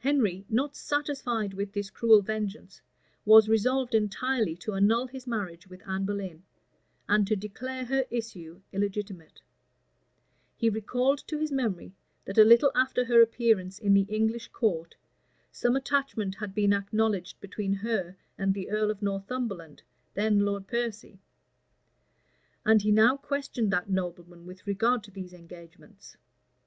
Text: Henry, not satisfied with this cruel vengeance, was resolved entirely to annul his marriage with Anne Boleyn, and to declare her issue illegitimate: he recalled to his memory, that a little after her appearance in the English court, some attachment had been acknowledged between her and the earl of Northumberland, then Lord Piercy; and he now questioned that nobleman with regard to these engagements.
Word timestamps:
Henry, 0.00 0.44
not 0.50 0.76
satisfied 0.76 1.54
with 1.54 1.72
this 1.72 1.88
cruel 1.88 2.20
vengeance, 2.20 2.82
was 3.24 3.48
resolved 3.48 3.94
entirely 3.94 4.54
to 4.56 4.74
annul 4.74 5.06
his 5.06 5.26
marriage 5.26 5.66
with 5.66 5.80
Anne 5.88 6.04
Boleyn, 6.04 6.42
and 7.08 7.26
to 7.26 7.34
declare 7.36 7.86
her 7.86 8.04
issue 8.10 8.60
illegitimate: 8.70 9.40
he 10.56 10.68
recalled 10.68 11.26
to 11.26 11.38
his 11.38 11.50
memory, 11.50 11.94
that 12.26 12.36
a 12.36 12.44
little 12.44 12.70
after 12.74 13.06
her 13.06 13.22
appearance 13.22 13.78
in 13.78 13.94
the 13.94 14.04
English 14.10 14.48
court, 14.48 14.94
some 15.50 15.74
attachment 15.74 16.34
had 16.34 16.54
been 16.54 16.74
acknowledged 16.74 17.40
between 17.40 17.72
her 17.72 18.14
and 18.36 18.52
the 18.52 18.68
earl 18.68 18.90
of 18.90 19.00
Northumberland, 19.00 19.82
then 20.12 20.40
Lord 20.40 20.66
Piercy; 20.66 21.18
and 22.66 22.82
he 22.82 22.92
now 22.92 23.16
questioned 23.16 23.72
that 23.72 23.88
nobleman 23.88 24.44
with 24.44 24.66
regard 24.66 25.02
to 25.04 25.10
these 25.10 25.32
engagements. 25.32 26.18